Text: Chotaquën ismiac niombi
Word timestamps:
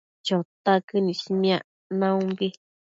Chotaquën 0.25 1.05
ismiac 1.13 1.63
niombi 1.99 2.47